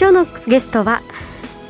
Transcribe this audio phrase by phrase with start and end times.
[0.00, 1.02] 今日のゲストは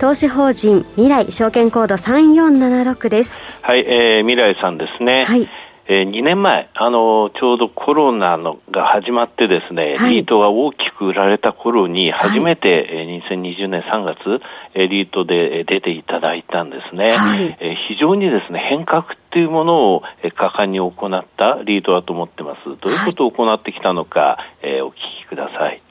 [0.01, 3.37] 投資法人未来証券コード3476です。
[3.61, 5.25] はい、えー、未来さんですね。
[5.25, 5.49] はい。
[5.89, 14.41] えー、2年前、あのちょうどコロナのが始まってですね、はい、リートが大きく売られた頃に、初めて、はい、2020年3月、
[14.75, 17.11] えリートで出ていただいたんですね。
[17.11, 20.03] はい、えー、非常にですね、変革っていうものを
[20.37, 22.61] 果敢に行ったリートだと思ってます。
[22.81, 24.95] どういうことを行ってきたのか、えー、お聞
[25.25, 25.83] きください。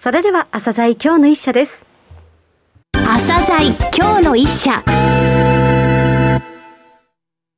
[0.00, 1.84] それでは、朝鮮今日の一社です。
[2.92, 4.80] 朝鮮今日の一社。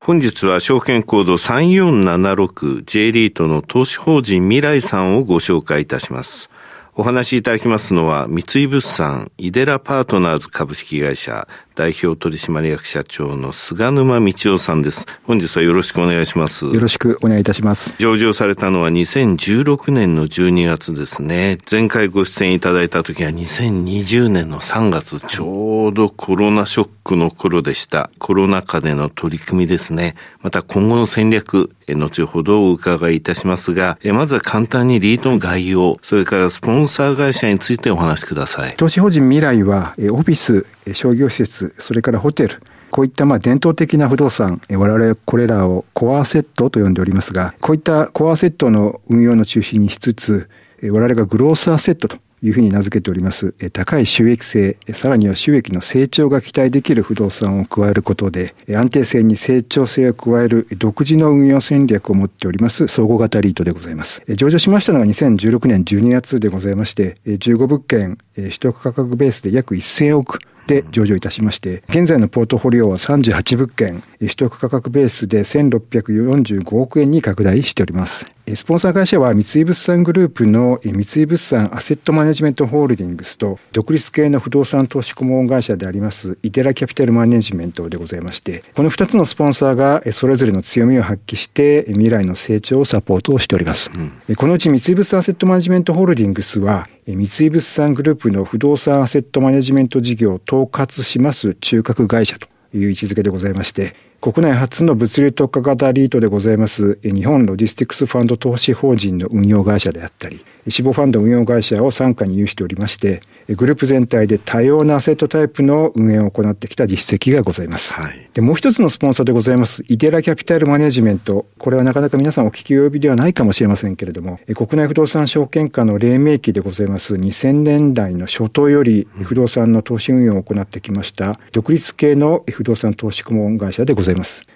[0.02, 6.48] 本日は証券コード 3476J リートの投資法人未来さんをご紹介いたします。
[6.94, 11.47] お話しいただきますのは、三井物産、イデラパートナーズ株式会社、
[11.81, 15.06] 代表取締役社長の菅沼道夫さんです。
[15.25, 16.67] 本日はよろしくお願いします。
[16.67, 17.95] よろしくお願いいたします。
[17.97, 21.56] 上場されたのは2016年の12月ですね。
[21.70, 28.11] 前回ご出演いただいた時は2020年の3月、ちょうどコロナショックの頃でした。
[28.19, 30.17] コロナ禍での取り組みですね。
[30.42, 38.75] また今後の戦略、後ほどお伺いいたしますが、まずは簡単にリートの概要、それからスポンサー会社についてお話しください。
[38.77, 50.48] 投資法人未来は、オフィス、商業施設、それからホテル、こういったまあ伝統的な不動産、我々これらをコアセットと呼んでおりますが、こういったコアセットの運用の中心にしつつ、
[50.82, 64.22] 我々がグロースアセットというふうに名付けております、高い収益性、さらには収益の成長が期待できる不動産を加えることで、安定性に成長性を加える独自の運用戦略を持っております総合型リートでございます。
[64.26, 78.26] 上場しましたのが2016年12月でございまして、15物件、取得価格ベースで約1000億で上場いたしまして、現在のポートフォリオは38物件、取得価格ベースで1645億円に拡大しております。
[78.54, 93.91] スポンサー会社は三井物産グループの三井物産アセットマネジメントホールディングスと独立系の不動産投資顧問会社でありますイテラキャピタルマネジメントでございまして、この2つのスポンサーがそれぞれの強みを発揮して未来の成長をサポートをしております。
[94.28, 117.94] うん、このうち三井物産アセットマネジメントホールディングスは三井物産グループの不動産アセットマネジメント事業を統括します中核会社という位置づけでございまして、国内初の物流特化型リートでございます日本ロジスティクスファンド投資法人の運用会社であったり、死亡ファンド運用会社を傘下に有しておりまして、グループ全体で多様なアセットタイプの運営を行ってきた実績がございます。
[117.94, 121.47] はい、でもう一つのスポンサーでございます、イデラキャピタルマネジメント。
[121.59, 134.09] これはなかなか皆さんお聞き及びではないかもしれませんけれども、国内不動産証券化の黎明期でございます2000年代の初頭より不動産の投資運用を行ってきました、独立系の不動産投資顧問会社でございます。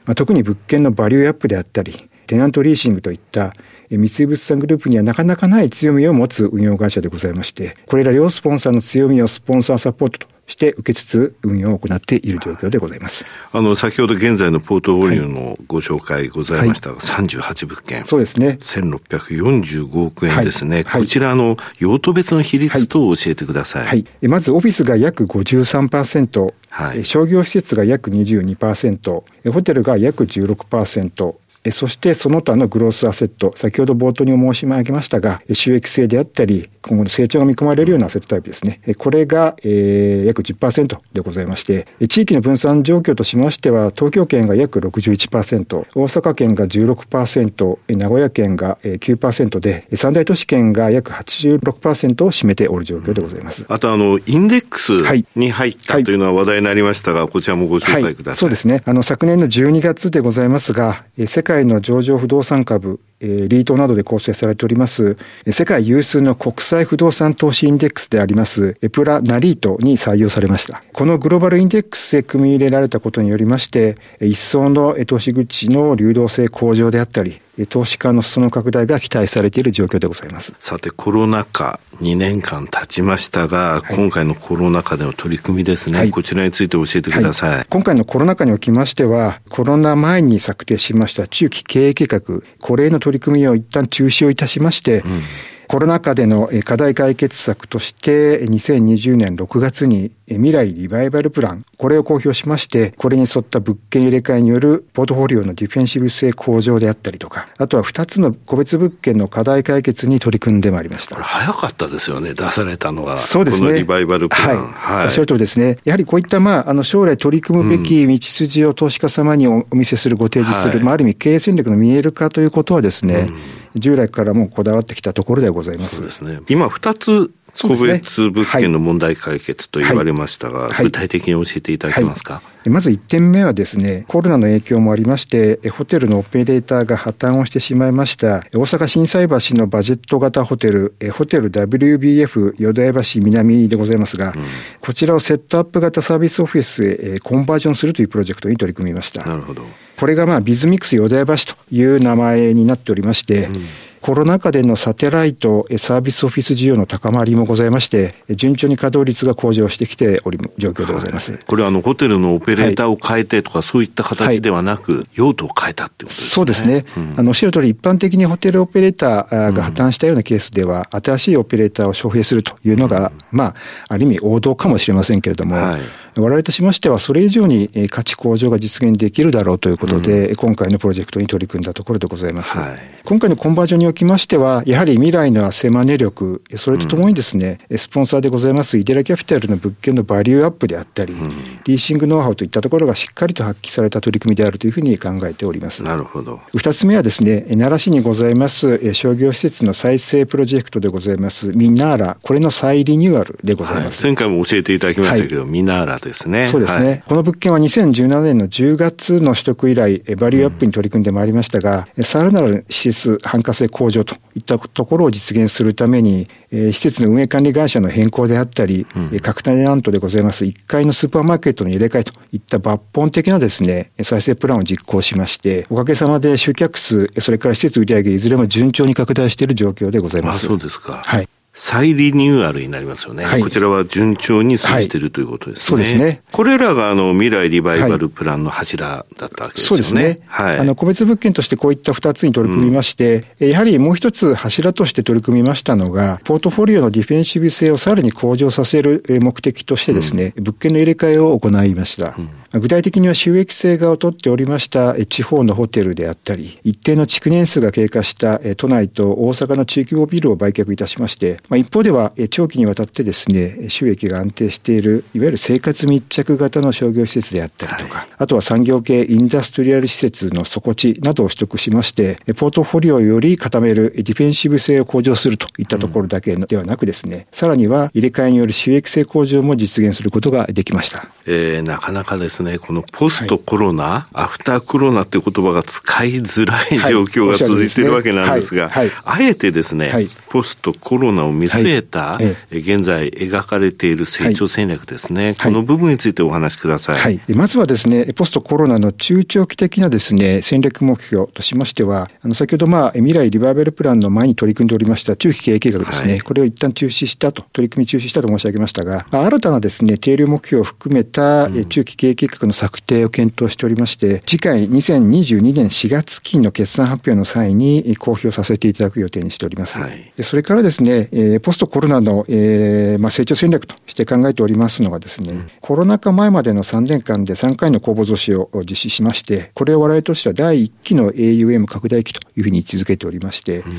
[0.04, 3.54] まあ、特に物件のバリューアップであったり、テナントリーシングといった
[3.90, 13.24] 三井物産グループにはなかなかない強みを持つ運用会社でございまして、これら両スポンサーの強みをスポンサーサポートとして受けつつ運用を行っている状況でございます。
[13.52, 18.04] あの、先ほど現在のポートフォリオのご紹介ございましたが、はい、38物件。
[18.04, 18.58] そうですね。
[18.60, 20.84] 1645億円ですね。
[20.86, 23.86] はい、こちらの用途別の比率等を教えてください。
[23.86, 24.06] はい。
[24.22, 29.22] まずオフィスが約53%、はい、商業施設が約22%、
[29.52, 31.34] ホテルが約16%、
[31.72, 38.80] そしてその他のグロースアセット、先ほど冒頭に申し上げましたが、収益性であったり、今後の成長が見込まれるようなアセットタイプですね。
[38.98, 53.64] これが、えー、約10%でございまして、地域の分散状況としましては、東京圏が約61%、大阪圏が16%、名古屋県が9%で、三大都市圏が約86%を占めておる状況でございます。
[53.68, 54.92] あと、あの、インデックス
[55.34, 58.32] に入ったというのは話題になりましたが、はい、こちらもご紹介ください。
[58.32, 58.82] はい、そうですね。
[58.84, 65.16] あの、昨年の12月でございますが、世界の上場不動産株、リートなどで構成されております、
[65.50, 70.82] 世界有数の国際不動産投資インデックスであります、エプラナリートに採用されました。
[70.92, 80.54] このグローバルインデックスへ組み入れられたことによりまして、一層の投資口の流動性向上であったり、投資家の裾野拡大が期待されている状況でございます。
[80.58, 92.20] さて、コロナ禍2年間経ちましたが、はい、今回のコロナ禍での取り組みですね、はい、こちらについて教えてください、はい、今回のコロナ禍におきましては、コロナ前に策定しました中期経営計画、
[92.60, 95.22] これの取り組みを一旦中止をいたしまして、うん。
[95.68, 111.16] コロナ禍での課題解決策として、2020年6月に未来リバイバルプラン、これを公表しまして、これに沿った物件入れ替えによるポートフォリオのディフェンシブ性向上であったりとか、あとは2つの個別物件の課題解決に取り組んでまいりました。
[111.16, 113.18] これ早かったですよね、出されたのは。
[113.18, 113.74] そうですね。
[113.74, 114.64] リバイバルプラン。
[114.72, 115.06] はい。
[115.06, 115.78] おっしゃる通りですね。
[115.84, 125.96] やはりこういった、まあ、あの、将来取り組むべき道筋を投資家様にお見せする、ご提示する、はい、まあ、ある意味経営戦略の見える化ということはですね、うん従来からもこだわってきたところでございます。
[125.96, 126.40] そうですね。
[126.48, 127.30] 今二つ
[127.62, 144.44] 個別物件の問題解決と言われましたが、具体的に教えていただけますか、はい、まず1点目はですね、コロナの影響もありまして、ホテルのオペレーターが破綻をしてしまいました、大阪心斎橋のバジェット型ホテル、ホテル WBF 淀屋橋南でございますが、うん、
[144.80, 149.24] こちらをセットアップ型サービスオフィスへコンバージョンするというプロジェクトに取り組みました。
[149.24, 149.64] なるほど。
[149.96, 153.66] これがまあビズミックス淀屋橋という名前になっておりまして、うん。
[154.04, 161.32] コロナ禍でのサテライトサービスオフィス需要の高まりもございまして、順調に稼働率が向上してきており状況でございます。
[161.32, 166.28] はい、これはあのホテルのオペレーターを変えてとか、そういった形ではなく、はい、用途を変えたってことですね。
[166.28, 166.84] そうですね。
[166.98, 173.54] うん、あのおっしゃる通り、一般的にホテルオペレーターが破綻したようなケースでは、うん、新しいオペレーターを招聘するというのが、うん、まあ、
[173.88, 175.80] ある意味王道かもしれませんけれども、はい
[176.16, 182.56] 我々としましては、それ以上に価値向上が実現できるだろうということで、うん、今回のプロジェクトに取り組んだところでございます。
[182.56, 191.28] はい、今回のコンバージョンにおきましては、やはり未来の汗マネ力、それとともにですね、うん、スポンサーでございますイデラキャピタルの物件のバリューアップであったり、うん、
[191.64, 195.82] リーシングノウハウといったところがしっかりと発揮された取り組みであるというふうに考えております。
[195.82, 196.40] なるほど。
[196.54, 204.04] 二つ目はですね、奈良市にございます商業施設の再生プロジェクトでございます、ミナーラ、これの再リニューアルでございます。
[204.04, 206.46] はい、前回も教えていただきましたけど、はい、ミナーラですね。
[206.46, 206.84] そうですね。
[206.84, 207.02] ね。
[207.06, 230.46] この物件は2017年の10月の取得以来、バリューアップに取り組んでまいりましたが、さらなる施設繁華性向上といったところを実現するために、施設の運営管理会社の変更であったり、うん、角谷ラントでございます1階のスーパーマーケットの入れ替えといった抜本的なですね、再生プランを実行しまして、おかげさまで集客数、それから施設売上いずれも順調に拡大している状況でございます。
[230.46, 231.02] あ、そうですか。
[231.04, 231.28] はい。
[231.56, 233.24] 再リニューアルになりますよね。
[233.24, 235.64] はい、こちらは順調に推しているということですね。
[235.64, 236.20] そうですね。
[236.32, 239.66] これらがあの未来リバイバルプランの柱だったわけですね。
[239.68, 240.20] そうですね。
[240.26, 240.58] はい。
[240.58, 252.16] あの個別物件としてこういった二つに取り組みまして、うん、やはりもう一つ柱として取り組みましたのが、ポートフォリオのディフェンシブ性をさらに向上させる目的としてですね、うん、物件の入れ替えを行いました。
[252.18, 281.08] うん具体的には収益性が劣っておりました地方のホテルであったり、一定の築年数が経過した都内と大阪の地域模ビルを売却いたしまして、まあ、一方では長期にわたってですね、収益が安定している、いわゆる生活密着型の商業施設であったりとか、はい、あとは産業系インダストリアル施設の底地などを取得しまして、ポートフォリオをより固めるディフェンシブ性を向上するといったところだけではなくですね、うん、さらには入れ替えによる収益性向上も実現することができました。
[281.26, 288.70] えー、なかなかですね、このポストコロナ、はい、アフターコロナっていう言葉が使いづらい状況が続いているわけなんですが、
[289.04, 292.18] あえてですね、ポストコロナを見据えた、
[292.50, 296.98] 現在描かれている成長戦略ですね、この部分についてお話しください。
[296.98, 319.78] はい、まずはですね、ポストコロナの中長期的なですね、戦略目標としましては、あの先ほどまあ未来リバーベルプランの前に取り組んでおりました中期経営計画ですね、これを一旦中止したと、取り組み中止したと申し上げましたが、新たなですね、定量目標を含めた中期経営計画の策定を検討しておりまして、次回2022年4月期の決算発表の際に公表させていただく予定にしております。
[319.78, 333.72] はい、それからですね、えポストコロナの、えーまあ、成長戦略として考えておりますのがですね、うん、コロナ禍前までの3年間で3回の公募増資を実施しまして、これを我々としては第1期の AUM 拡大期というふうに位置づけておりまして、うん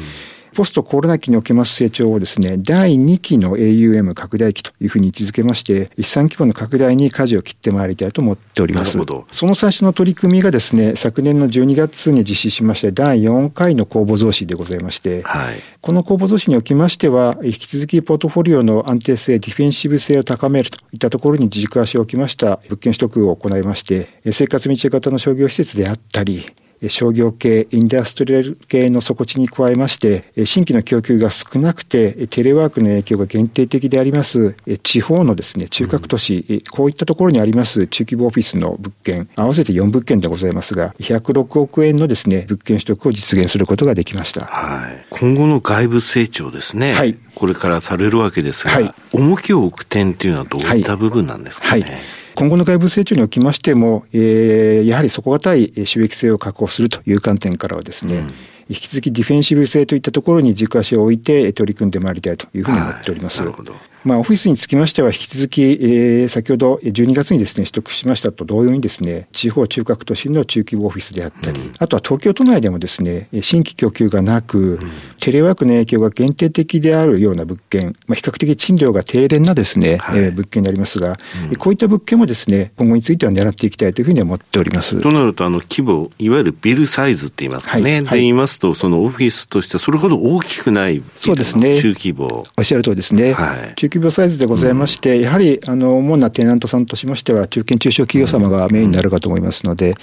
[0.56, 8.98] ポストコロナ期におけます成長をですね、第2期の AUM 拡大期というふうに位置づけまして、一産規模の拡大に舵を切ってまいりたいと思っております。
[9.32, 22.62] その最初の取り組みがですね、昨年の12月に実施しまして、第4回の公募増資でございまして、はい、この公募増資におきましては、引き続きポートフォリオの安定性、ディフェンシブ性を高めるといったところに軸足を置きました。
[22.70, 26.46] 物件取得を行いまして、生活密着型の商業施設であったり、
[26.90, 44.46] 商業系、インダストリアル系の底地に加えまして、新規の供給が少なくて、テレワークの影響が限定的であります、地方のですね、中核都市、うん、こういったところにあります中規模オフィスの物件、合わせて4物件でございますが、106億円のですね、物件取得を実現することができました。
[44.46, 45.06] はい。
[45.10, 46.94] 今後の外部成長ですね。
[46.94, 47.18] はい。
[47.36, 51.82] これからされるわけですが、はい、重きを置く点っていうのはどういった部分なんですかね。
[51.82, 58.24] はい、はい今後の外部成長におきましても、えー、やはり底堅い収益性を確保するという観点からはですね、
[58.70, 63.40] 引き続きディフェンシブ性といったところに軸足を置いて取り組んでまいりたいというふうに思っております。
[63.42, 63.74] はい、なるほど。
[64.06, 81.18] まあ、オフィスにつきましては、引き続き、えー、先ほど12月にですね、取得しましたと同様にですね、地方中核都心の中規模オフィスであったり、うん、あとは東京都内でもですね、新規供給がなく、うん、テレワークの影響が限定的であるような物件、まあ、比較的賃料が低廉なですね、はい、えー、物件になりますが、
[81.50, 85.02] うん、こういった物件もですね、今後については狙っていきたいというふうに思っております。
[85.02, 87.96] となると、あの、規模、いわゆるビルサイズって言いますかね。
[87.96, 91.82] はい、で言いますと、そのオフィスとしてそれほど大きくないそうですね。
[91.82, 92.46] 中規模。
[92.56, 93.34] おっしゃる通りですね。
[93.34, 99.96] はい、中規模サイズでございまして、やはり、あの、主なテナントさんとしましては、中堅中小企業様がメインになるかと思いますので、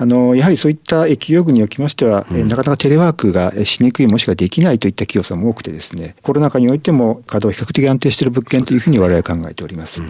[0.00, 10.02] あの、やはりそういった企業群におきましては、なかなかテレワークがしにくい、もしくはできないといった企業さんも多くてですね、コロナ禍においても稼働比較的安定している物件というふうに我々は考えております。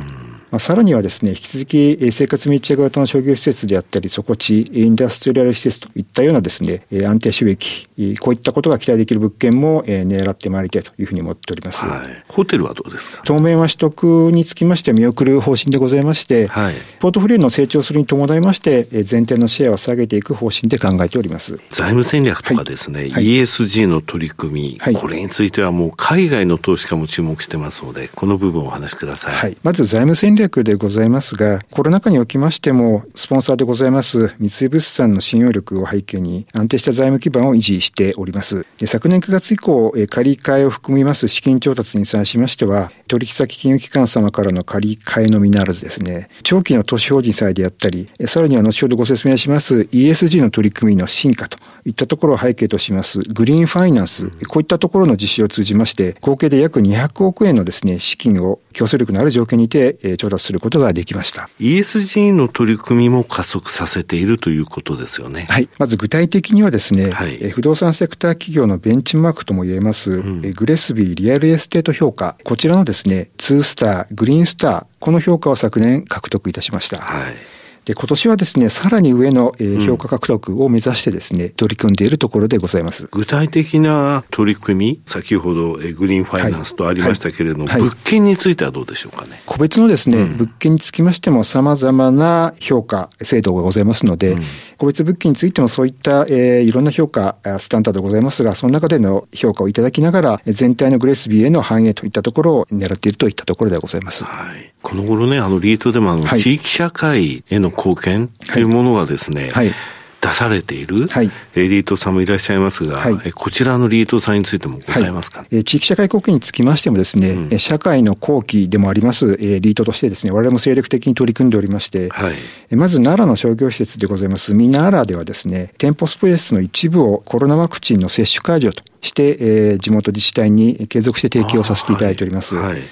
[0.50, 7.88] まあ、さらにはですね、引き続き生活密着型の商業施設であったり、底地、インダストリアル施設といったようなですね、安定収益、
[8.20, 11.84] こういったことが期待できる物件も狙ってまいりたいというふうに思っております。
[11.84, 13.22] はい、ホテルはどうですか？
[13.24, 21.58] 当面は取得につきまして見送る方針でございまして、はい、ポートフォリオの成長するに伴いまして、前提のシェアを下げていく方針で考えております。
[21.70, 29.34] 財務戦略とかですね、はい、ESG の取り組み、これについてはもう海外の投資家も注目してますので、この部分をお話しください。
[29.34, 38.64] はい、まず財務戦略でございますが、コロナ禍におきましても、スポンサーでございます三井物産の信用力を背景に安定した財務基盤を維持しております。
[38.86, 61.48] 昨年9月以降、借り換えを含みます資金調達に際しましては、取引先金融機関様からの借り換えのみならずですね、長期の投資法人債であったり、さらには後ほどご説明します ESG の取り組みの進化といったところを背景としますグリーンファイナンス、こういったところの実施を通じまして、合計で約200億円のですね、資金を競争力のある条件にて、え調達することができました。
[61.58, 65.46] ESG の取り組みも加速させているということですよね。
[65.48, 65.70] はい。
[65.78, 76.98] まず具体的にはですね、はい、え不動産セクター企業のベンチマークとも言えます、うん、え GRESB リアルエステート評価、こちらのですね、2スター、グリーンスター、この評価を昨年獲得いたしました。
[76.98, 77.55] はい。
[77.86, 83.08] で、今年はですね、さらに上の、えー、評価獲得を目指してですね、うん、取り組んでいるところでございます。
[83.12, 89.40] 具体的な取り組み、先ほど、えー、グリーンファイナンスとありましたけれども、はいはい、物件についてはどうでしょうかね？
[89.46, 94.42] 個別のですね、うん、物件につきましても様々な評価、制度がございますので、うん、
[94.78, 104.24] 個別物件についてもそういった、えー、いろんな評価、スタンダードございますが、その中での評価をいただきながら、全体のグレースビーへの反映といったところを狙っているといったところでございます。
[104.24, 104.72] はい。
[104.86, 109.74] この頃ね、あの、リートでもあの、地域社会への貢献というものがですね、はい、
[110.20, 124.54] 出されている、はい、リートさんもいらっしゃいますが、はい、こちらのリートさんについてもございますか、はい、地域社会貢献につきましてもですね、うん、社会の後期でもあります、リートとしてですね、我々も精力的に取り組んでおりまして、はい、まず奈良の商業施設でございます。
[124.54, 132.54] ミナーラではですね、店舗スペースの一部をコロナワクチンの接種会場として、えー、地元自治体に継続して提供させていただいております。
[132.54, 132.82] はい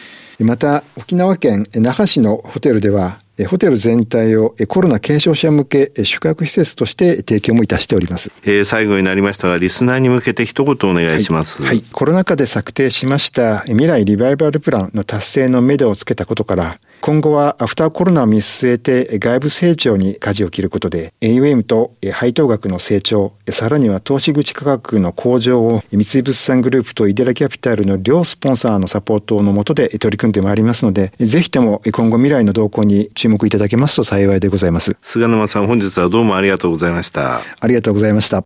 [0.40, 8.30] また、沖縄県那覇市のホテルでは、ホテル全体をコロナ軽症者向け宿泊施設として提供もいたしております。
[8.44, 11.60] えー、最後になりましたが、リスナーに向けて一言お願いします。
[11.62, 11.76] はい。
[11.76, 34.96] はい、コロナ禍で策定しました未来リバイバルプランの達成の目処をつけたことから、今後はアフターコロナを見据えて外部成長に舵を切ることで AUM と配当額の成長、さらには投資口価格の向上を三井物産グループとイデラキャピタルの両スポンサーのサポートのもとで取り組んでまいりますので、ぜひとも今後未来の動向に注目いただけますと幸いでございます。
[35.02, 37.42] 菅沼さん本日はどうもありがとうございました。
[37.60, 38.44] ありがとうございました。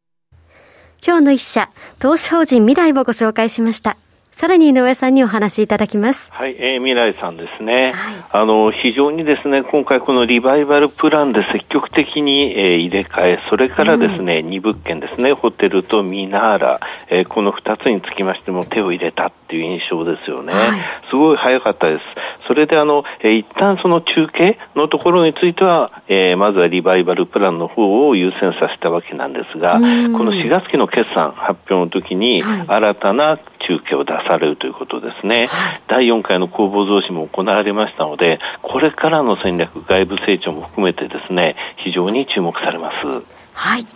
[1.06, 3.96] 今日の一社、投資法人未来をご紹介しました。
[4.38, 6.30] さらに井上さんにお話しいただきます。
[6.32, 7.90] はい、えー、未来さんですね。
[7.90, 20.52] はい、あの、非常にですね、今回このリバイバルプランで積極的に、えー、入れ替え、それからですね、うん、2物件ですね、ホテルとミナーラ、えー、この2つにつきましても手を入れたっていう印象ですよね。
[20.52, 20.62] はい、
[21.10, 22.02] すごい早かったです。
[22.46, 43.06] それであの、えー、一旦その中継のところについては、えー、まずはリバイバルプランの方を優先させたわけなんですが、この4月期の決算発表の時に、新たな中継を出されるということですね、はい、第4回の公募増資も行われましたので、これからの戦略、外部成長も含めてですね、非常に注目されます。
[43.54, 43.86] はい。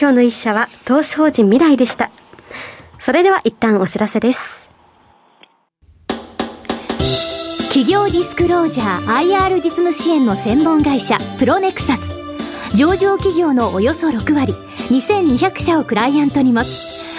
[0.00, 2.10] 今日の一社は、投資法人未来でした。
[2.98, 4.58] それでは一旦お知らせです。
[7.68, 12.18] 企業ディスクロージャー IR 実務支援の専門会社プロネクサス
[12.74, 14.52] 上場企業のおよそ6割
[14.88, 16.97] 2200社をクライアントに持つ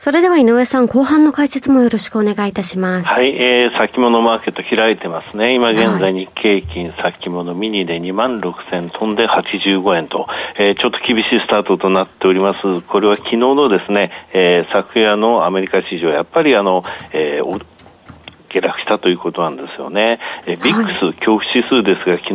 [0.00, 3.06] それでは井上さん、後半の解説もよろしくお願いいたします。
[3.06, 5.54] はい、えー、先物マーケット開いてますね。
[5.54, 10.26] 今現在日経金先物ミニで2万6000飛んで85円と、
[10.58, 12.80] えー、ちょっと厳しいスタートとなっております。
[12.80, 17.64] これは昨日のですね、えー、昨夜のアメリカ市場、やっぱりあの、えー、
[18.48, 20.18] 下落したということなんですよね。
[20.46, 22.34] えビックス恐怖指数ですが、昨日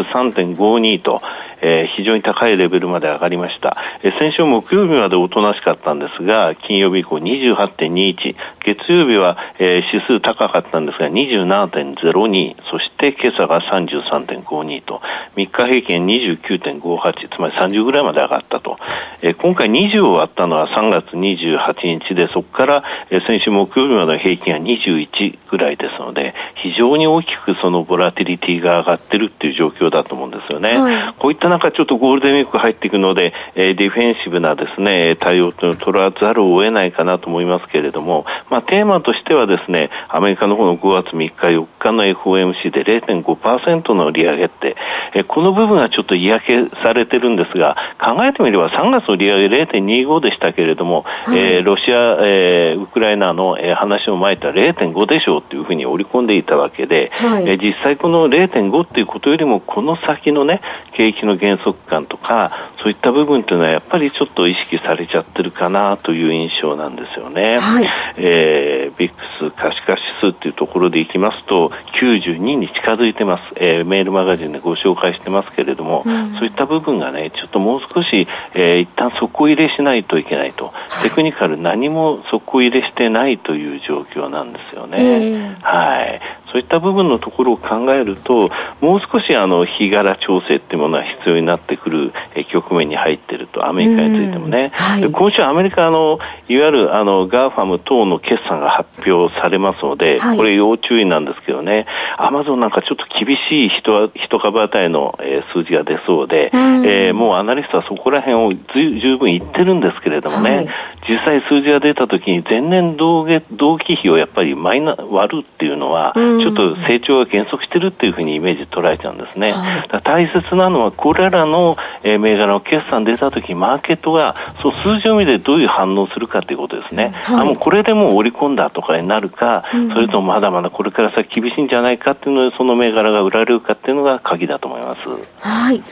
[0.00, 1.20] 33.52と、
[1.64, 3.78] えー、非常に高いレベルまで上がりました。
[4.02, 15.00] えー、先週木曜日までおとなしかったんですが、金曜日以降28.21、月曜日は、えー、指数高かったんですが27.02、そして今朝が33.52と、
[15.36, 18.76] 3日平均29.58、つまり30ぐらいまで上がったと。
[19.22, 30.78] えー、今回20を割ったのは3月28日で、そこから、えー、先週木曜日までの平均は21ぐらいですので、非常に大きくそのボラティリティが上がってるっていう状況だと思うんですよね。
[30.78, 44.76] はい、こういった中ちょっとゴールデンウィーク入っていくので、えー、ディフェンシブなですね、対応というのを取らざるを得ないかなと思いますけれども、まあ、テーマとしてはですね、アメリカの方の5月3日4日の FOMC で0.5%の利上げって、
[45.14, 46.46] えー、この部分はちょっと嫌気
[46.82, 60.60] されてるんですが、考えてみれば3月の利上げ0.25でしたけれども、はい、えー、ロシア、えー、ウクライナの、えー、話を前たら0.5でしょうというふうに織り込んでいたわけで、はい、えー、実際この0.5っていうことよりもこの先のね、
[60.92, 67.58] 景気の減速感とか、そういった部分というのはやっぱりちょっと意識されちゃってるかなという印象なんですよね。
[67.58, 71.70] はい、えー、ビックス可視化指数っていうところでいきますと、
[72.00, 73.54] 92に近づいてます。
[73.56, 80.72] えー、メールマガジンでご紹介してますけれども、うん、そういった部分がね、ちょっともう少し、えー、一旦底入れしないといけないと。
[81.02, 84.96] テクニカル何も底入れしてないという状況なんですよね。
[84.98, 86.20] えー、はい。
[86.54, 88.48] そういった部分のところを考えると、
[88.80, 92.12] もう少しあの日柄調整っていうものは必要になってくる
[92.52, 94.70] 局面に入っていると、アメリカについてもね。
[94.72, 101.86] はい、今週アメリカの、いわゆるあの GAFAM 等の決算が発表されますので、はい、これ要注意なんですけどね、
[102.18, 110.68] アマゾンなんかちょっと厳しい人人株当たりの、えー、数字が出そうで、うえー、もうアナリストはそこら辺を十分言ってるんですけれどもね、はい、
[111.08, 119.52] 実際数字が出たときに前年同同期比をやっぱりマイナ割るっていうのは、ちょっと成長が減速してるっていうふうにイメージ捉えちゃうんですね。
[119.52, 127.12] はい、大切なのは、これらの、えー、銘柄の決算出たとき、マーケットがそう数字を見てどういう反応するかということですね。
[127.24, 135.00] はい、あもうこれでもう織り込んだとかになるか、うん、それともまだまだこれから先厳しいんじゃないかっていうので、その銘柄が売られるかっていうのが鍵だと思います。
[135.40, 135.82] はい。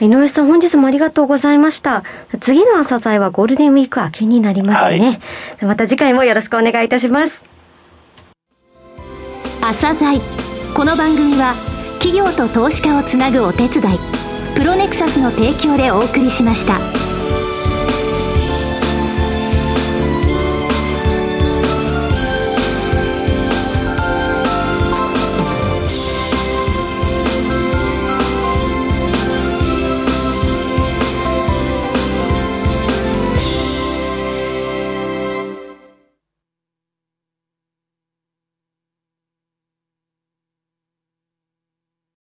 [0.00, 2.04] 井上さん、本日もありがとうございました。
[2.40, 5.20] 次の朝鮮はゴールデンウィーク明けになりますね。
[5.60, 7.44] はい、また次回もよろしくお願いいたします。
[9.60, 10.20] 朝鮮
[10.74, 11.54] この番組は
[11.98, 13.98] 企業と投資家をつなぐお手伝い
[14.54, 16.97] プロネクサスの提供でお送りしました。